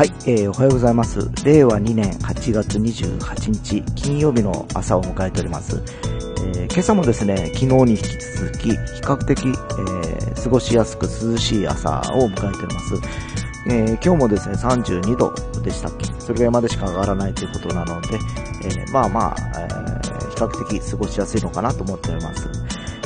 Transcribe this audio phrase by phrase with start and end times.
[0.00, 1.30] はい、えーおはようございます。
[1.44, 5.82] 令和2年8月28日金曜日の朝を迎えております。
[6.56, 8.02] えー今朝もですね、昨日に引き
[8.38, 12.94] 続き、比較的、えー過ごしやすく涼しい朝を迎えております。
[13.68, 16.06] えー今日もですね、32度でしたっけ？
[16.18, 18.18] それぐらいまでしか上がらないということなので、
[18.64, 19.68] えまあまあ、え
[20.30, 22.49] 比較的過ごしやすいのかなと思っております。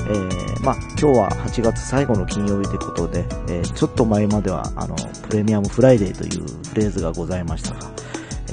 [0.06, 4.94] えーまあ、今日は8月最後の金曜日ということで、えーちょっと前までは、あの、
[5.28, 7.90] プレミアムフライデーというフレーズがございましたが、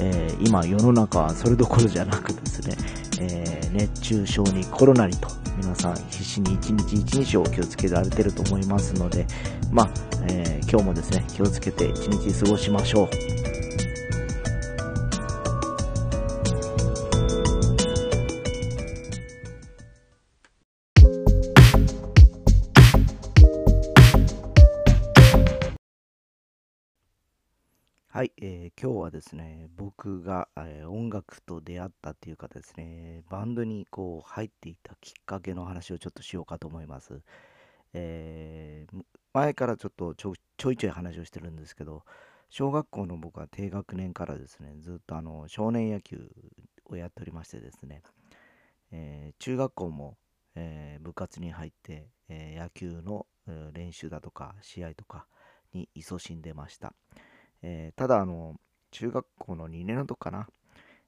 [0.00, 2.76] えー今世の中はそれどころじゃなくですね、
[3.20, 9.26] え熱中症にコロナにと、皆さん必死に一日一日を気をつけられてると思いますので、
[9.70, 9.90] まあ、
[10.28, 13.08] え今日もですね、気をつけて一日過ごしましょう。
[28.14, 37.22] はい、えー今日はですね、僕が、えー音楽と出会ったっていうかですね、バンドにこう入っていたきっかけの話をちょっとしようかと思います。
[37.94, 42.02] えー前からちょっとちょちょいちょい話をしてるんですけど、
[42.50, 46.30] 小学校の僕は低学年からですね、ずっとあの少年野球
[46.90, 48.02] をやっておりましてですね、
[48.90, 50.18] えー中学校も、
[50.54, 53.26] えー部活に入って、え野球の、
[53.72, 55.26] 練習だとか試合とか
[55.72, 56.92] に勤しんでました。
[57.62, 58.56] えーただあの
[58.90, 60.46] 中学校の2年の時かな、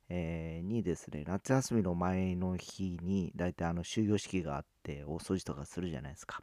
[0.09, 6.43] えーにですね夏休みの前の日に大体あの終業式があって大掃除とかするじゃないですか。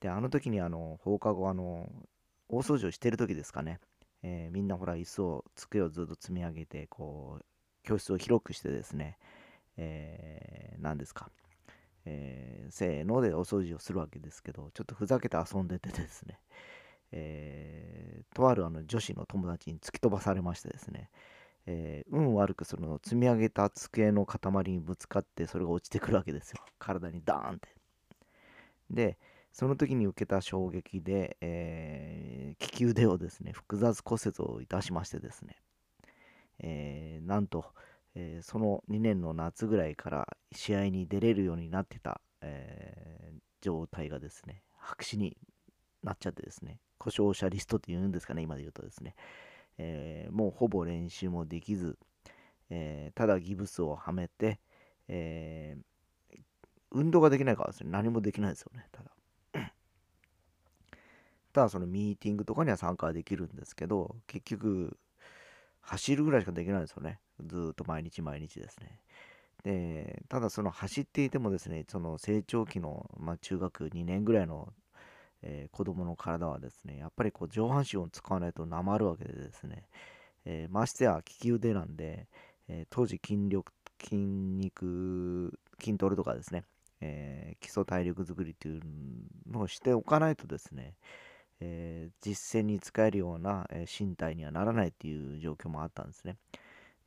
[0.00, 1.90] であの時にあの放課後あの
[2.48, 3.80] 大掃除をしてる時ですかね、
[4.22, 7.44] えーみんなほら椅子を机をずっと積み上げてこう
[7.84, 9.18] 教室を広くしてですね、
[9.76, 11.30] えー何ですか、
[12.06, 16.40] えーせーのでお掃除をするわけですけどちょっとふざけて遊んでてですね。
[17.12, 21.10] えーとあるあの女子の友達に突き飛ばされましてですね、
[21.66, 24.40] えー運悪くその積み上げた机の塊
[24.72, 26.62] にぶつかってそれが落ちてくるわけですよ。
[26.78, 27.68] 体にダーンって。
[28.90, 29.18] で
[29.52, 35.56] その時に受けた衝撃で、えー利き腕をですね複雑骨折をいたしましてですね、
[36.58, 37.64] えーなんと、
[38.14, 45.36] えーその2年の夏ぐらいから試合に出れるようになってた、えー状態がですね白紙に
[46.02, 49.16] なっちゃってですね、故障者リストって言うんですかね、今で言うとですね、
[49.78, 51.98] えーもうほぼ練習もできず、
[52.68, 54.60] えーただギブスをはめて、
[55.08, 55.82] えー
[56.92, 59.10] 運動ができないからですね、何もできないですよね、ただ。
[61.52, 64.98] ただそのミーティングとかには参加できるんですけど、結局、
[65.82, 67.20] 走るぐらいしかできないですよね。
[67.46, 69.00] ずっと毎日毎日ですね。
[69.62, 74.72] で、ただその走っていてもですね、その成長期の、まあ、中学2年ぐらいの
[75.42, 79.84] えー子供の体はですね、やっぱりこう上半身を使わないとなまるわけでですね、
[80.44, 82.26] えーましてや利き腕なんで、
[82.68, 86.64] えー当時筋力、筋肉、筋トレとかですね、
[87.00, 88.80] え基礎体力作りっていう
[89.50, 90.94] のをしておかないとですね、
[91.60, 96.36] え実践に使えるような、え身体にはならないっていう状況もあったんですね。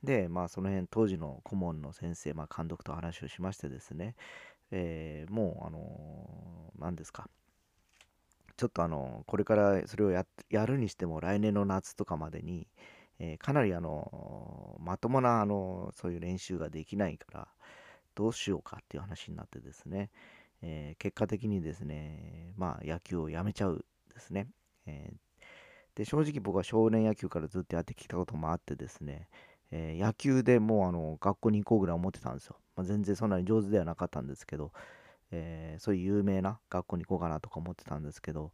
[0.04, 4.16] で、まあその辺当時の顧問の先生、まあ監督と話をしましてですね、
[4.72, 7.30] えもうあの何ですか、
[8.64, 10.26] ちょっとあの、これからそれをや
[10.66, 12.66] るにしても来年の夏とかまでに、
[13.20, 17.48] えーかなりあの、まともなあの、そういう練習ができないから、
[18.16, 20.12] どうしようかっていう話になってですね、
[20.62, 24.48] えー結果的にですね、まあ野球をやめちゃうですね。
[24.86, 25.18] えー
[25.96, 29.30] で、正直僕は少年野球からずっとやってきたこともあってですね、
[29.72, 32.58] え野球でもうあの学校に行こうぐらい思ってたんですよ。
[32.76, 34.72] まあ、全然そんなに上手ではなかったんですけど、
[35.34, 38.54] えーそういう有名な学校に行こうかなとか思ってたんですけど、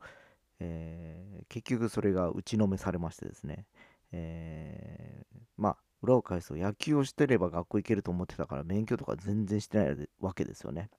[0.60, 3.66] えー結局それが打ちのめされましてですね、
[4.12, 10.90] えーまあ裏を返すと野球をしてれば学校行けると思ってたから勉強とか全然してないわけですよね。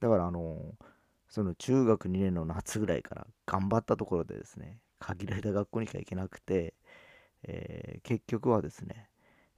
[0.00, 0.74] だからあの
[1.28, 6.74] その中学2年の夏ぐらいから頑張ったところでですね限られた学校にしか行けなくて、
[7.44, 9.08] えー結局はですね、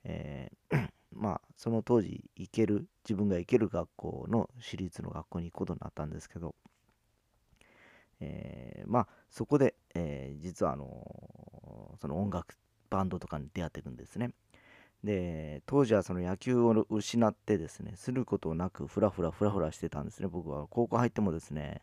[0.05, 6.55] えーまあその当時行ける自分が行ける学校の私立の学校に行くことになったんですけど、
[8.21, 12.57] えーまあそこで、えー実はあのその音楽
[12.91, 14.31] バンドとかに出会ってるんですね。
[15.05, 20.29] で当時はその野球を失ってですねすることなくフラフラフラフラしてたんですね。
[20.29, 21.83] 僕は高校入ってもですね、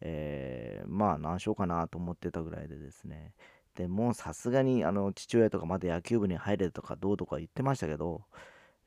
[0.00, 3.32] えーまあ何しようかなと思ってたぐらいでですね
[3.74, 8.22] でもうさすがにあの父親とかまだ野球部に入れとかどうとか言ってましたけど、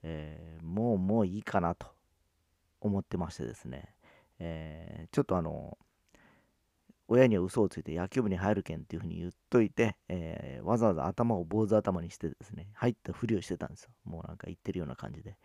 [0.03, 1.87] えーもうもういいかなと
[2.81, 3.93] 思ってましてですね、
[4.39, 5.77] えーちょっとあの
[7.07, 13.91] 親には嘘をついて野球部に入るけんっていうふうに言っといて、えー、わざわざ頭を坊主頭にしてですね、入ったふりをしてたんですよ。
[14.05, 15.37] もうなんか言ってるような感じで。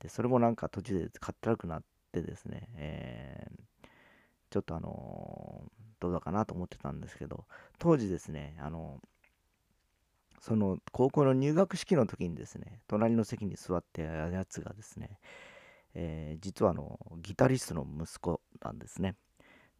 [0.00, 1.82] で、それもなんか途中でかったらくなっ
[2.12, 3.86] てですね、えー、
[4.50, 5.51] ちょっとあの、
[6.02, 7.44] どうだかなと思ってたんですけど、
[7.78, 9.00] 当時ですね、あの
[10.40, 15.20] その高校の入学式の時にですね、隣の席に座ってやつがですね、
[15.94, 19.14] えー、実はあのギタリストの息子なんですね。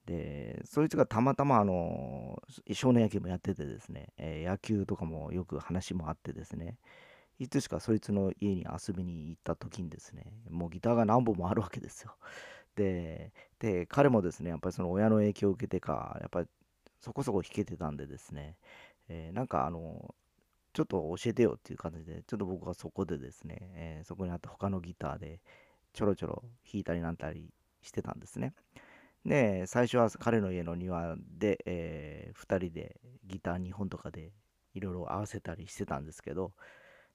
[0.06, 2.40] で、そいつがたまたまあの
[2.72, 6.78] 少年野球もやっててですね、えー、野球とかもよく話もあってですね、
[7.40, 12.14] いつしかそいつの家に遊びに行った時にですね、もうギターが何本もあるわけですよ。
[12.76, 16.48] で、で彼もですね、やっぱりその親の影響を受けてか、やっぱり
[17.00, 18.56] そこそこ弾けてたんでですね、
[19.08, 20.14] えー、なんかあの、
[20.72, 25.40] ちょっと教えてよっていう感じで、ちょっと僕はそこでですね、えー、そこにあった他のギターで
[25.92, 27.50] ちょろちょろ弾いたりなんたり
[27.82, 28.54] してたんですね。
[29.26, 34.32] で、最初は彼の家の庭で、えー、2人でギター2本とかで
[34.74, 36.52] いろいろ合わせたりしてたんですけど、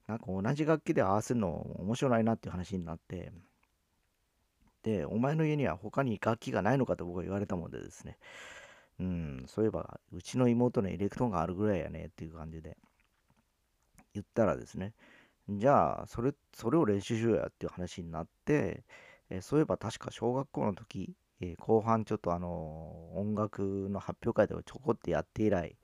[0.06, 1.50] なんか同じ楽器で合わせるの
[1.80, 3.32] 面白いなっていう話になって、
[5.08, 8.18] お前の家には他に楽器がないのかと僕は言われたもんでですね、
[9.00, 12.76] うん、そういえば、うちの妹のエレクトーンがあるぐらいやねっていう感じで
[14.14, 14.94] 言ったらですね、
[15.48, 18.84] じゃあ、それ、それを練習しようやっていう話になって、
[19.30, 25.76] え、そういえば確か小学校の時、え、後半ちょっとあの音楽の発表会ではちょこってやって以来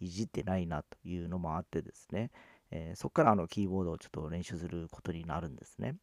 [0.00, 2.30] いじってないなというのもあってですね、
[2.70, 5.96] えー、そこからあのキーボードをちょっと練習することになるんですね。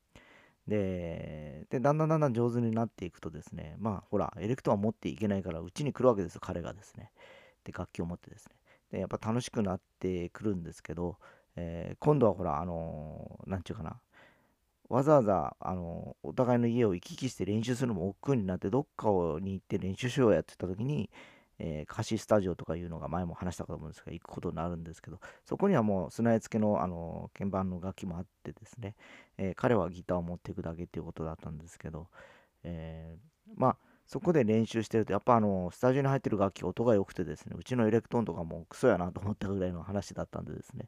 [0.67, 7.11] で、でだんだんだんだん上手になっていくとですね、まあほら、エレクトーン持っていけないからうちに来るわけですよ、彼がですね。
[7.63, 8.55] で、楽器を持ってですね。
[8.91, 11.17] で、やっぱ楽しくなってくるんですけど、
[11.55, 13.99] えー、今度はほら、あのー、なんちゅうかな、
[14.89, 19.09] わざわざ、あのお互いの家を行き来して練習するのも億劫になって、どっか
[19.41, 21.09] に行って練習しようやって言った時に、
[21.59, 28.95] えー、貸しスタジオとかいうのが前も話したかと思うんですが、行くことになるんですけど、そこにはもう備え付けの、あの鍵盤の楽器もあってですね、
[29.37, 32.07] えー、彼はギターを持っていくだけっていうことだったんですけど、
[32.63, 40.87] えー、まあ、そこで練習してると、やっぱあの、スタジオに入ってる楽器、音が良くてですね、うちのエレクトーンとかもクソやなと思ったぐらいの話だったんでですね、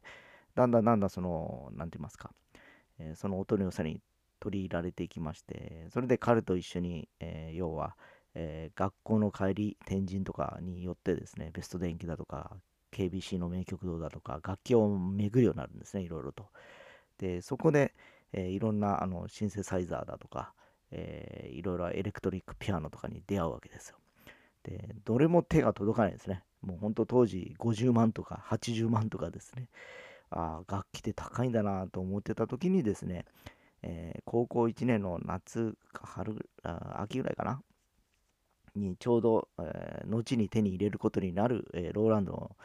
[0.54, 2.32] だんだんだんだんその、なんて言いますか、
[2.98, 4.00] え、その音の良さに
[4.40, 7.94] 取り入れられていきまして、それで彼と一緒に、え、要は、
[8.34, 12.56] えー、学校の帰り、天神とかによってですね、ベスト電気だとか、
[12.92, 16.46] KBC の名曲堂だとか、楽器を巡るようになるんですね、いろいろと。
[17.18, 17.94] で、そこで、
[18.32, 20.52] えー、いろんなあのシンセサイザーだとか、
[20.90, 23.96] えー、いろいろエレクトリックピアノとかに出会うわけですよ。
[24.62, 26.42] で、どれも手が届かないですね。
[26.62, 29.68] もう本当当時50万とか80万とかですね。
[30.30, 33.24] あ楽器って高いんだなと思ってた時にですね、
[33.82, 37.62] えー、高校1年の夏か春あ秋ぐらいかな
[38.76, 42.56] にちょうど、えー、後に手に入れることになる、えー、ローランドの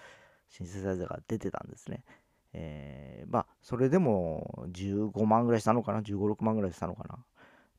[0.49, 2.03] シンセサイザーが出てたんですね。
[2.53, 7.15] えー、まあ、それでも15万ぐらいしたのかな、15、6万ぐらいしたのかな？
[7.15, 7.17] っ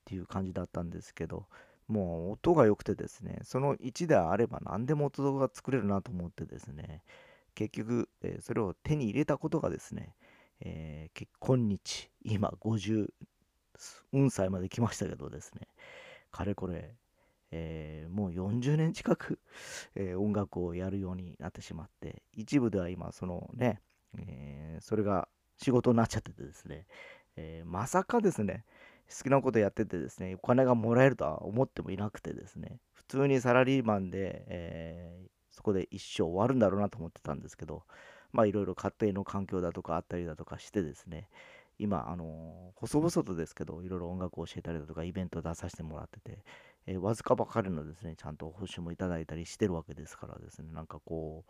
[0.04, 1.46] ていう感じだったんですけど、
[1.88, 7.02] もう音が良くてですね、その1であれば何でも音が作れるなと思ってですね、
[7.54, 10.14] 結局、えー、それを手に入れたことがですね、
[10.60, 13.08] えー、結婚日、今50、
[14.12, 15.68] 運歳まで来ましたけどですね、
[16.30, 16.94] かれこれ、
[17.56, 19.38] えー、もう40年近く、
[19.94, 23.80] えー、音楽をやるようになってしまって、一部では今、そのね、
[24.18, 26.86] えー、それが仕事になっちゃっててですね、
[27.36, 28.64] えまさかですね、
[29.08, 37.84] 好きなことやっててですね、お金がもらえるとは思ってもいなくてですね、普通にサラリーマンで、えそこで一生終わるんだろうなと思ってたんですけど、
[38.32, 41.28] まあいろいろ家庭の環境だとかあったりだとかしてですね、
[41.78, 46.42] 今、あの、細々とですけど、いろいろ音楽を教えたりだとか、イベント出させてもらってて、
[46.86, 51.44] えー、わずかばかりのですね、ちゃんと報酬もいただいたりしてるわけですからですね、なんかこ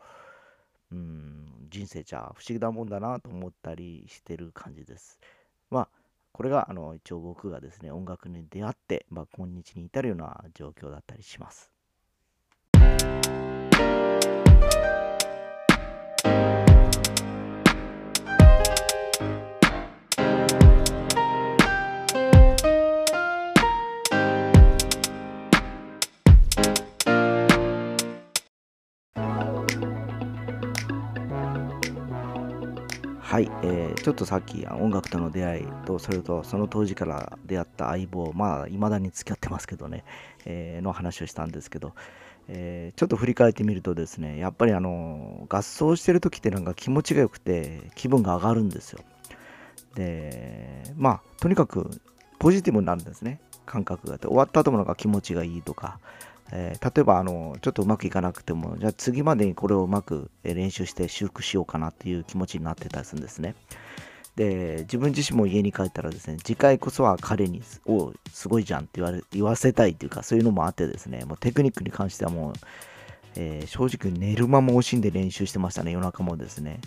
[0.91, 5.19] う、うん、人生じゃ不思議なもんだなと思ったりしてる感じです。
[5.71, 5.89] まあ、
[6.33, 11.71] これが、あの、一応僕がですね、音楽に出会って、まあ、今日に至るような状況だったりします。
[34.07, 40.05] ちょっとさっき音楽との出会いと、それとその当時から出会った相棒、まあ、未だに付き合ってますけどね、
[40.45, 41.93] えー、の話をしたんですけど、
[42.47, 49.01] えー、ちょっと振り返ってみるとですね、やっぱりあの、合奏してる時ってなんか気持ちが良くて、気分が上がるんですよ。
[49.97, 51.91] で、まあ、とにかく
[52.39, 54.21] ポジティブになるんですね、感覚が。
[54.21, 55.99] 終わった後もなんか気持ちがいいとか、
[56.53, 63.55] えー、例えばあのちょっとうまくいかなくてもじゃあ次までにこれをうまく練習して修復しようかなっていう気持ちになってたりするんですね
[64.37, 72.53] で自分自身も家に帰ったらですね次回こそは彼に「おすごいじゃん」って言われ言わせたいっていうかそういうのもあってですねもうテクニックに関してはもう
[73.39, 76.81] えー、正直寝る間も惜しんで練習してましたね、夜中もですね。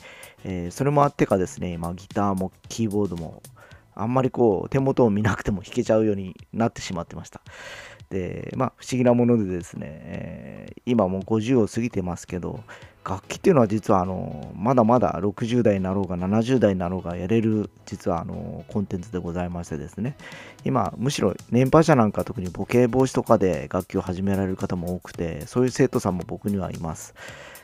[0.44, 3.42] えー、それもあってかですね、今ギターもキーボードも
[3.96, 7.42] あんまりこう手元を見なくても弾けちゃうようになってしまってました。
[8.10, 12.64] で、まあ不思議なものでですね、えー、今もう50を過ぎてますけど、
[13.10, 20.16] 楽器っていうのは実はあのまだまだ60代になろうが70代になろうがやれる実はあのコンテンツでございましてですね。
[20.64, 27.16] 今むしろ年配者なんか特にボケ防止とかで楽器を始められる方も多くてそういう生徒さんも僕にはいます。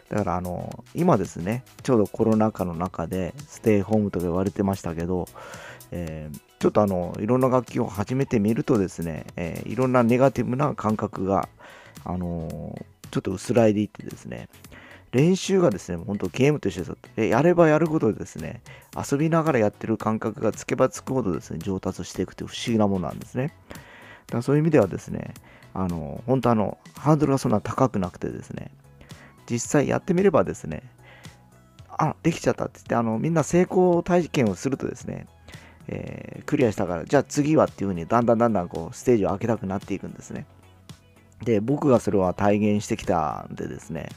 [0.09, 5.27] だからあの今ですねちょうどコロナ禍の中でステイホームとか言われてましたけど、
[5.91, 11.49] えー、ちょっとあのいろんな楽器を始めてみるとですね、えー、いろんなネガティブな感覚が
[12.03, 12.77] あの
[13.11, 14.47] ちょっと薄らいでいってですね
[15.15, 18.61] 練習がですね、本当ゲームとしてでやればやるほどですね、
[18.93, 23.53] 遊びながらやってる感覚がつけばつくほどですね、上達していくという不思議なものなんですね。
[24.27, 25.33] だからそういう意味ではですね、
[25.73, 28.71] あの、本当あの、ハードルがそんな高くなくてですね、
[29.49, 30.83] 実際やってみればですね、
[31.97, 35.27] あ、できちゃったって言って、あの、みんな成功体験をするとですね、
[35.87, 40.45] えー、クリアしたから、じゃあ次はっていう風にだんだんだんだんこう、ステージを開けたくなっていくんですね。
[41.43, 44.09] で、僕がそれは体現してきたんでですね、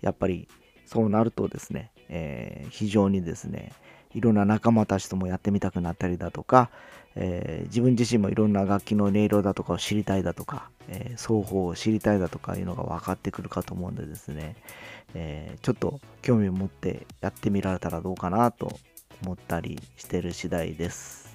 [0.00, 0.48] やっぱり
[0.84, 3.72] そうなるとですね、えー、非常にですね、
[4.14, 6.70] いろんな仲間たちともやってみたくなったりだとか、
[7.16, 14.54] えー、自分自身もいろんな楽器の音色だとかを知りたいだとか、えー、双方を知りたいだとかいうのが分かってくるかと思うんでですね、
[15.14, 18.78] えー、ちょっと興味を持ってやってみられたらどうかなと
[19.22, 21.25] 思ったりしてる次第です。